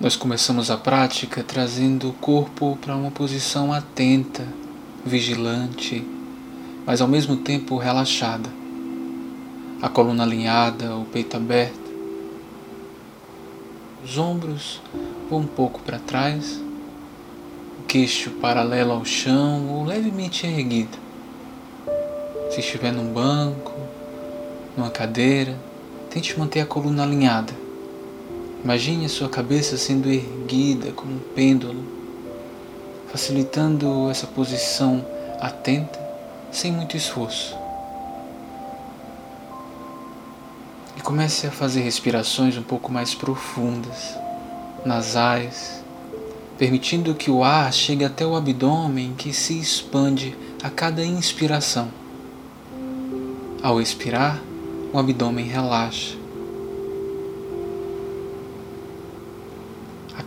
Nós 0.00 0.16
começamos 0.16 0.70
a 0.70 0.78
prática 0.78 1.44
trazendo 1.44 2.08
o 2.08 2.14
corpo 2.14 2.78
para 2.80 2.96
uma 2.96 3.10
posição 3.10 3.70
atenta, 3.70 4.48
vigilante, 5.04 6.02
mas 6.86 7.02
ao 7.02 7.06
mesmo 7.06 7.36
tempo 7.36 7.76
relaxada. 7.76 8.48
A 9.82 9.90
coluna 9.90 10.22
alinhada, 10.22 10.96
o 10.96 11.04
peito 11.04 11.36
aberto. 11.36 11.90
Os 14.02 14.16
ombros 14.16 14.80
vão 15.28 15.40
um 15.40 15.46
pouco 15.46 15.80
para 15.82 15.98
trás, 15.98 16.58
o 17.78 17.82
queixo 17.86 18.30
paralelo 18.30 18.92
ao 18.92 19.04
chão 19.04 19.68
ou 19.68 19.84
levemente 19.84 20.46
erguido. 20.46 20.96
Se 22.50 22.60
estiver 22.60 22.90
num 22.90 23.12
banco, 23.12 23.74
numa 24.74 24.88
cadeira, 24.88 25.58
tente 26.08 26.38
manter 26.38 26.60
a 26.60 26.66
coluna 26.66 27.02
alinhada 27.02 27.59
Imagine 28.62 29.08
sua 29.08 29.28
cabeça 29.28 29.78
sendo 29.78 30.10
erguida 30.10 30.92
como 30.92 31.14
um 31.14 31.18
pêndulo, 31.34 31.82
facilitando 33.10 34.10
essa 34.10 34.26
posição 34.26 35.04
atenta 35.40 35.98
sem 36.52 36.70
muito 36.70 36.94
esforço. 36.94 37.56
E 40.94 41.00
comece 41.00 41.46
a 41.46 41.50
fazer 41.50 41.80
respirações 41.80 42.58
um 42.58 42.62
pouco 42.62 42.92
mais 42.92 43.14
profundas, 43.14 44.14
nasais, 44.84 45.82
permitindo 46.58 47.14
que 47.14 47.30
o 47.30 47.42
ar 47.42 47.72
chegue 47.72 48.04
até 48.04 48.26
o 48.26 48.36
abdômen 48.36 49.14
que 49.16 49.32
se 49.32 49.58
expande 49.58 50.36
a 50.62 50.68
cada 50.68 51.02
inspiração. 51.02 51.88
Ao 53.62 53.80
expirar, 53.80 54.38
o 54.92 54.98
abdômen 54.98 55.46
relaxa. 55.46 56.19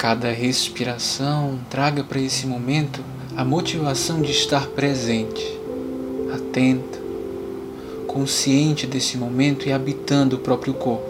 Cada 0.00 0.32
respiração, 0.32 1.60
traga 1.68 2.02
para 2.02 2.18
esse 2.18 2.46
momento 2.46 3.04
a 3.36 3.44
motivação 3.44 4.22
de 4.22 4.32
estar 4.32 4.66
presente, 4.68 5.60
atento, 6.32 6.98
consciente 8.06 8.86
desse 8.86 9.18
momento 9.18 9.68
e 9.68 9.72
habitando 9.74 10.36
o 10.36 10.38
próprio 10.38 10.72
corpo. 10.72 11.04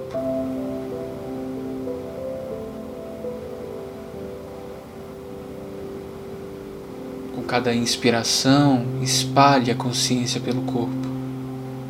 Com 7.37 7.43
cada 7.45 7.73
inspiração, 7.73 8.85
espalhe 9.01 9.71
a 9.71 9.77
consciência 9.77 10.41
pelo 10.41 10.63
corpo. 10.63 10.91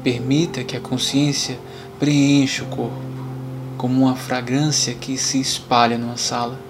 Permita 0.04 0.62
que 0.64 0.76
a 0.76 0.80
consciência 0.80 1.58
preencha 1.98 2.62
o 2.62 2.66
corpo, 2.66 3.00
como 3.78 4.02
uma 4.02 4.16
fragrância 4.16 4.92
que 4.92 5.16
se 5.16 5.40
espalha 5.40 5.96
numa 5.96 6.18
sala. 6.18 6.68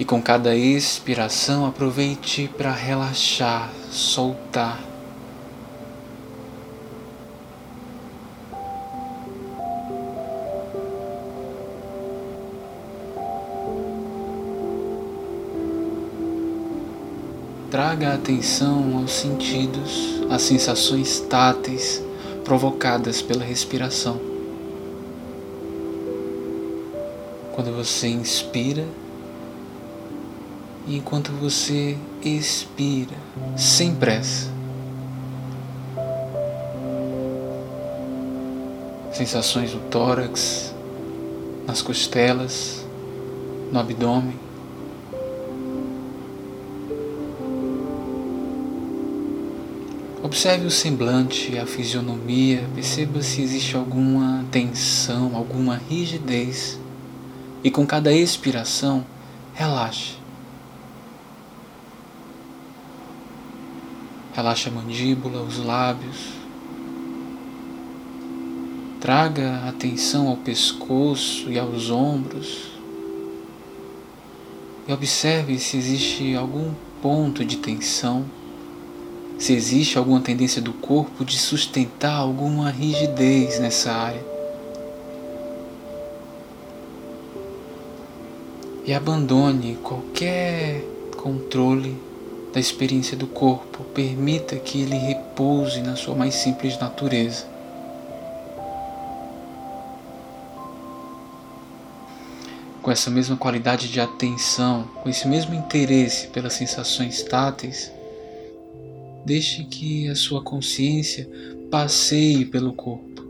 E 0.00 0.04
com 0.06 0.22
cada 0.22 0.56
expiração, 0.56 1.66
aproveite 1.66 2.50
para 2.56 2.72
relaxar, 2.72 3.70
soltar. 3.90 4.80
Traga 17.70 18.14
atenção 18.14 18.96
aos 18.96 19.12
sentidos, 19.12 20.22
às 20.30 20.40
sensações 20.40 21.20
táteis 21.20 22.02
provocadas 22.42 23.20
pela 23.20 23.44
respiração. 23.44 24.18
Quando 27.54 27.76
você 27.76 28.08
inspira, 28.08 28.86
e 30.86 30.96
enquanto 30.96 31.30
você 31.32 31.96
expira, 32.22 33.16
sem 33.56 33.94
pressa. 33.94 34.50
Sensações 39.12 39.74
no 39.74 39.80
tórax, 39.80 40.74
nas 41.66 41.82
costelas, 41.82 42.86
no 43.70 43.78
abdômen. 43.78 44.38
Observe 50.22 50.66
o 50.66 50.70
semblante, 50.70 51.58
a 51.58 51.66
fisionomia, 51.66 52.64
perceba 52.74 53.20
se 53.20 53.42
existe 53.42 53.76
alguma 53.76 54.44
tensão, 54.50 55.34
alguma 55.34 55.76
rigidez. 55.76 56.78
E 57.64 57.70
com 57.70 57.84
cada 57.84 58.12
expiração, 58.12 59.04
relaxe. 59.52 60.19
Relaxa 64.32 64.70
a 64.70 64.72
mandíbula, 64.72 65.42
os 65.42 65.58
lábios. 65.58 66.34
Traga 69.00 69.64
atenção 69.68 70.28
ao 70.28 70.36
pescoço 70.36 71.50
e 71.50 71.58
aos 71.58 71.90
ombros. 71.90 72.70
E 74.86 74.92
observe 74.92 75.58
se 75.58 75.76
existe 75.76 76.36
algum 76.36 76.72
ponto 77.02 77.44
de 77.44 77.56
tensão, 77.56 78.24
se 79.36 79.52
existe 79.52 79.98
alguma 79.98 80.20
tendência 80.20 80.62
do 80.62 80.72
corpo 80.74 81.24
de 81.24 81.36
sustentar 81.36 82.14
alguma 82.14 82.70
rigidez 82.70 83.58
nessa 83.58 83.90
área. 83.90 84.24
E 88.86 88.92
abandone 88.92 89.76
qualquer 89.82 90.84
controle 91.16 92.09
da 92.52 92.58
experiência 92.58 93.16
do 93.16 93.26
corpo, 93.26 93.84
permita 93.84 94.56
que 94.56 94.80
ele 94.82 94.96
repouse 94.96 95.80
na 95.80 95.96
sua 95.96 96.14
mais 96.14 96.34
simples 96.34 96.78
natureza. 96.78 97.46
Com 102.82 102.90
essa 102.90 103.10
mesma 103.10 103.36
qualidade 103.36 103.88
de 103.88 104.00
atenção, 104.00 104.88
com 105.02 105.08
esse 105.08 105.28
mesmo 105.28 105.54
interesse 105.54 106.28
pelas 106.28 106.54
sensações 106.54 107.22
táteis, 107.22 107.92
deixe 109.24 109.64
que 109.64 110.08
a 110.08 110.14
sua 110.14 110.42
consciência 110.42 111.28
passeie 111.70 112.44
pelo 112.46 112.72
corpo, 112.72 113.22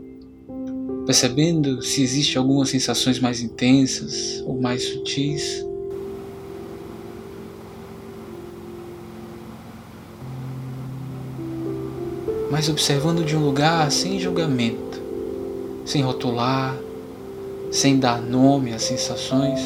percebendo 1.05 1.81
se 1.83 2.01
existe 2.01 2.37
algumas 2.37 2.69
sensações 2.69 3.19
mais 3.19 3.41
intensas 3.41 4.41
ou 4.47 4.59
mais 4.59 4.83
sutis 4.83 5.63
mas 12.51 12.67
observando 12.67 13.23
de 13.23 13.33
um 13.33 13.45
lugar 13.45 13.89
sem 13.89 14.19
julgamento, 14.19 15.01
sem 15.85 16.01
rotular, 16.01 16.75
sem 17.71 17.97
dar 17.97 18.21
nome 18.21 18.73
às 18.73 18.83
sensações, 18.83 19.61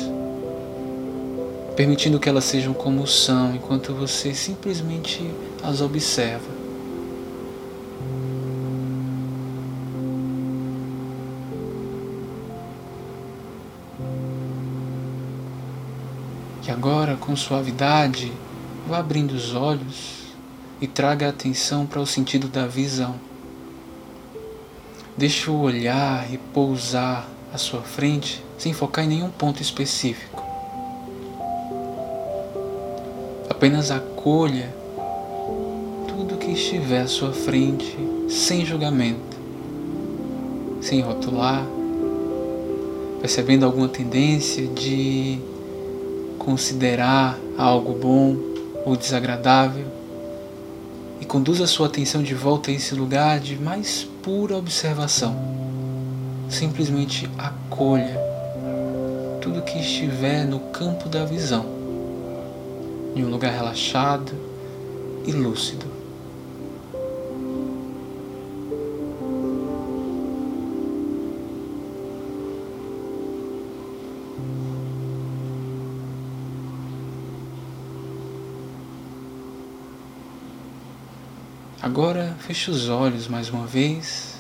permitindo 1.75 2.19
que 2.19 2.29
elas 2.29 2.44
sejam 2.44 2.75
como 2.75 3.07
são 3.07 3.56
enquanto 3.56 3.91
você 3.91 4.35
simplesmente 4.35 5.28
as 5.63 5.81
observa. 5.81 6.53
E 16.67 16.72
agora, 16.72 17.16
com 17.16 17.35
suavidade, 17.35 18.31
vá 18.88 19.00
abrindo 19.00 19.31
os 19.31 19.56
olhos 19.56 20.25
e 20.81 20.88
traga 20.88 21.28
a 21.28 21.30
atenção 21.30 21.86
para 21.86 22.02
o 22.02 22.06
sentido 22.06 22.47
da 22.47 22.67
visão. 22.67 23.16
Deixe 25.17 25.50
o 25.50 25.59
olhar 25.59 26.26
repousar 26.26 27.26
à 27.53 27.58
sua 27.58 27.82
frente 27.82 28.44
sem 28.58 28.73
focar 28.73 29.05
em 29.05 29.08
nenhum 29.08 29.29
ponto 29.29 29.61
específico. 29.61 30.44
Apenas 33.50 33.91
acolha 33.91 34.76
tudo 36.08 36.38
que 36.38 36.52
estiver 36.52 37.02
à 37.02 37.08
sua 37.08 37.32
frente 37.32 37.97
sem 38.28 38.66
julgamento, 38.66 39.38
sem 40.82 41.00
rotular, 41.00 41.66
percebendo 43.22 43.66
alguma 43.66 43.88
tendência 43.88 44.67
de 44.67 45.40
considerar 46.38 47.40
algo 47.58 47.94
bom 47.94 48.35
ou 48.85 48.97
desagradável 48.97 50.04
e 51.20 51.26
conduz 51.26 51.62
a 51.62 51.67
sua 51.67 51.88
atenção 51.88 52.22
de 52.22 52.34
volta 52.34 52.72
a 52.72 52.73
esse 52.73 52.94
lugar 52.94 53.40
de 53.40 53.56
mais 53.56 54.08
pura 54.22 54.58
observação. 54.58 55.35
Simplesmente 56.50 57.29
acolha 57.38 58.20
tudo 59.41 59.62
que 59.62 59.79
estiver 59.79 60.46
no 60.46 60.59
campo 60.59 61.08
da 61.08 61.26
visão, 61.26 61.66
em 63.16 63.23
um 63.23 63.29
lugar 63.29 63.53
relaxado 63.53 64.34
e 65.26 65.32
lúcido. 65.32 65.95
Agora 81.85 82.35
feche 82.40 82.72
os 82.72 82.90
olhos 82.90 83.28
mais 83.28 83.47
uma 83.47 83.67
vez, 83.67 84.40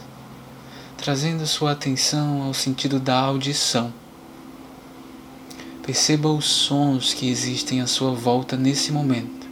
trazendo 0.97 1.45
sua 1.45 1.73
atenção 1.73 2.41
ao 2.41 2.55
sentido 2.55 2.99
da 2.99 3.19
audição. 3.19 3.93
Perceba 5.83 6.27
os 6.27 6.45
sons 6.45 7.13
que 7.13 7.29
existem 7.29 7.81
à 7.81 7.85
sua 7.85 8.15
volta 8.15 8.57
nesse 8.57 8.91
momento. 8.91 9.45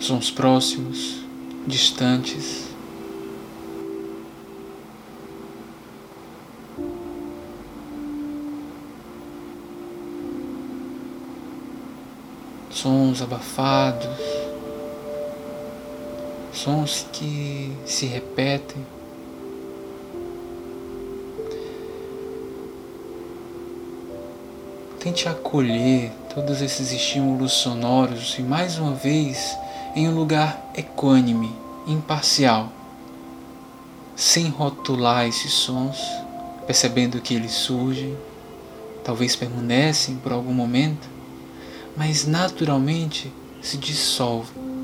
Sons 0.00 0.28
próximos, 0.28 1.20
distantes. 1.64 2.64
Sons 12.68 13.22
abafados, 13.22 14.45
sons 16.56 17.06
que 17.12 17.70
se 17.84 18.06
repetem. 18.06 18.84
Tente 24.98 25.28
acolher 25.28 26.10
todos 26.34 26.62
esses 26.62 26.92
estímulos 26.92 27.52
sonoros 27.52 28.36
e 28.38 28.42
mais 28.42 28.78
uma 28.78 28.94
vez 28.94 29.56
em 29.94 30.08
um 30.08 30.14
lugar 30.14 30.70
equânime, 30.74 31.54
imparcial, 31.86 32.72
sem 34.16 34.48
rotular 34.48 35.26
esses 35.26 35.52
sons, 35.52 35.98
percebendo 36.66 37.20
que 37.20 37.34
eles 37.34 37.52
surgem, 37.52 38.16
talvez 39.04 39.36
permanecem 39.36 40.16
por 40.16 40.32
algum 40.32 40.52
momento, 40.52 41.08
mas 41.96 42.26
naturalmente 42.26 43.32
se 43.62 43.76
dissolvem. 43.76 44.75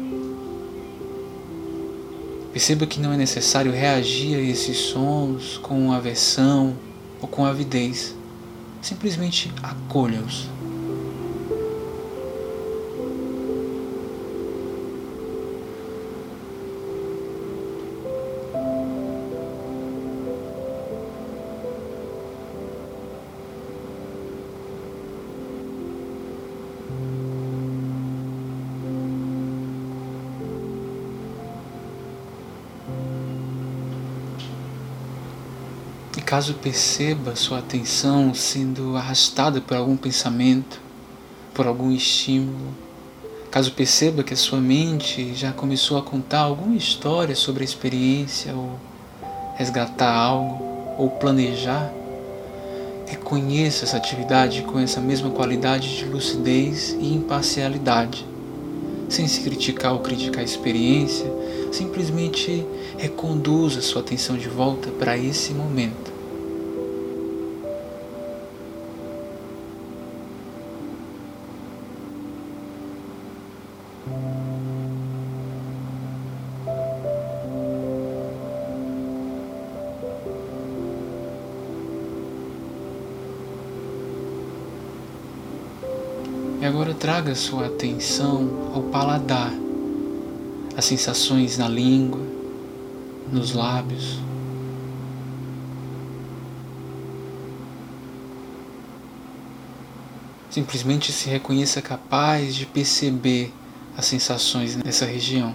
Perceba 2.52 2.86
que 2.86 3.00
não 3.00 3.12
é 3.12 3.16
necessário 3.16 3.72
reagir 3.72 4.36
a 4.36 4.40
esses 4.40 4.76
sons 4.76 5.58
com 5.62 5.90
aversão 5.90 6.76
ou 7.20 7.26
com 7.26 7.46
avidez. 7.46 8.14
Simplesmente 8.82 9.50
acolha-os. 9.62 10.48
Caso 36.32 36.54
perceba 36.54 37.36
sua 37.36 37.58
atenção 37.58 38.32
sendo 38.32 38.96
arrastada 38.96 39.60
por 39.60 39.76
algum 39.76 39.98
pensamento, 39.98 40.80
por 41.52 41.66
algum 41.66 41.92
estímulo, 41.92 42.74
caso 43.50 43.70
perceba 43.72 44.22
que 44.22 44.32
a 44.32 44.36
sua 44.36 44.58
mente 44.58 45.34
já 45.34 45.52
começou 45.52 45.98
a 45.98 46.02
contar 46.02 46.40
alguma 46.40 46.74
história 46.74 47.36
sobre 47.36 47.62
a 47.62 47.66
experiência, 47.66 48.54
ou 48.54 48.80
resgatar 49.56 50.10
algo, 50.10 50.96
ou 50.96 51.10
planejar, 51.10 51.92
reconheça 53.06 53.84
essa 53.84 53.98
atividade 53.98 54.62
com 54.62 54.78
essa 54.78 55.02
mesma 55.02 55.28
qualidade 55.28 55.98
de 55.98 56.06
lucidez 56.06 56.96
e 56.98 57.12
imparcialidade, 57.12 58.26
sem 59.06 59.28
se 59.28 59.42
criticar 59.42 59.92
ou 59.92 59.98
criticar 59.98 60.40
a 60.40 60.44
experiência, 60.44 61.30
simplesmente 61.70 62.66
reconduza 62.96 63.82
sua 63.82 64.00
atenção 64.00 64.38
de 64.38 64.48
volta 64.48 64.88
para 64.92 65.14
esse 65.18 65.52
momento. 65.52 66.11
E 74.04 74.08
agora 86.64 86.92
traga 86.94 87.36
sua 87.36 87.66
atenção 87.66 88.72
ao 88.74 88.82
paladar, 88.82 89.52
as 90.76 90.84
sensações 90.84 91.56
na 91.56 91.68
língua, 91.68 92.26
nos 93.30 93.52
lábios. 93.52 94.18
Simplesmente 100.50 101.12
se 101.12 101.28
reconheça 101.28 101.80
capaz 101.80 102.52
de 102.54 102.66
perceber 102.66 103.52
as 103.96 104.06
sensações 104.06 104.76
nessa 104.76 105.04
região. 105.04 105.54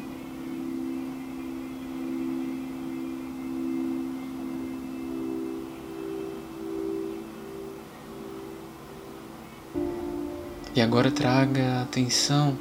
E 10.75 10.81
agora 10.81 11.09
traga 11.09 11.81
atenção 11.81 12.55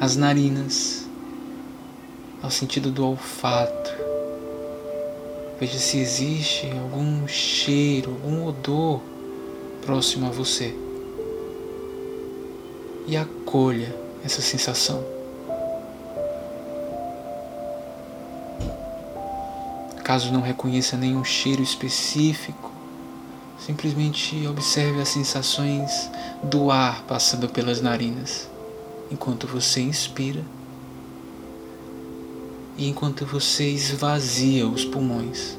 às 0.00 0.16
narinas, 0.16 1.06
ao 2.42 2.50
sentido 2.50 2.90
do 2.90 3.04
olfato. 3.04 3.90
Veja 5.60 5.78
se 5.78 5.98
existe 5.98 6.70
algum 6.70 7.28
cheiro, 7.28 8.12
algum 8.12 8.46
odor 8.46 9.02
próximo 9.84 10.26
a 10.26 10.30
você. 10.30 10.74
E 13.06 13.14
acolha 13.14 13.94
essa 14.24 14.42
sensação. 14.42 15.04
Caso 20.04 20.32
não 20.32 20.40
reconheça 20.40 20.96
nenhum 20.96 21.24
cheiro 21.24 21.62
específico, 21.62 22.70
Simplesmente 23.60 24.46
observe 24.46 25.02
as 25.02 25.08
sensações 25.08 26.10
do 26.42 26.70
ar 26.70 27.02
passando 27.02 27.46
pelas 27.46 27.82
narinas 27.82 28.48
enquanto 29.12 29.46
você 29.46 29.82
inspira 29.82 30.42
e 32.78 32.88
enquanto 32.88 33.26
você 33.26 33.68
esvazia 33.68 34.66
os 34.66 34.84
pulmões. 34.86 35.58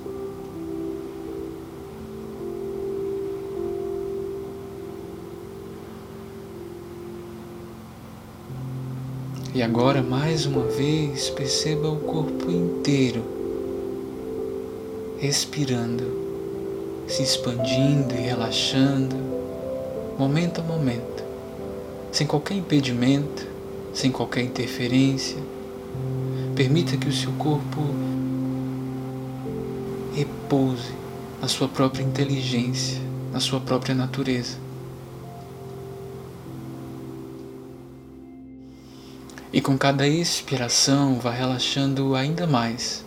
E 9.53 9.61
agora, 9.61 10.01
mais 10.01 10.45
uma 10.45 10.63
vez, 10.63 11.29
perceba 11.29 11.89
o 11.89 11.97
corpo 11.97 12.49
inteiro 12.49 13.23
respirando 15.19 16.21
se 17.11 17.23
expandindo 17.23 18.15
e 18.15 18.21
relaxando, 18.21 19.15
momento 20.17 20.61
a 20.61 20.63
momento, 20.63 21.23
sem 22.11 22.25
qualquer 22.25 22.55
impedimento, 22.55 23.45
sem 23.93 24.09
qualquer 24.09 24.43
interferência. 24.43 25.37
Permita 26.55 26.95
que 26.95 27.09
o 27.09 27.11
seu 27.11 27.33
corpo 27.33 27.81
repouse 30.15 30.93
na 31.41 31.49
sua 31.49 31.67
própria 31.67 32.03
inteligência, 32.03 33.01
na 33.31 33.41
sua 33.41 33.59
própria 33.59 33.93
natureza. 33.93 34.57
E 39.53 39.59
com 39.59 39.77
cada 39.77 40.07
expiração, 40.07 41.19
vá 41.19 41.31
relaxando 41.31 42.15
ainda 42.15 42.47
mais 42.47 43.03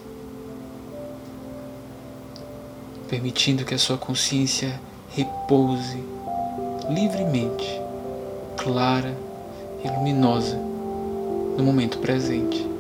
permitindo 3.09 3.65
que 3.65 3.75
a 3.75 3.79
sua 3.79 3.97
consciência 3.97 4.81
repouse 5.11 6.03
livremente, 6.91 7.81
clara 8.57 9.17
e 9.85 9.89
luminosa 9.89 10.57
no 10.57 11.63
momento 11.63 11.99
presente. 11.99 12.74